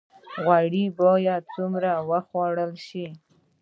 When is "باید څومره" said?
0.99-1.91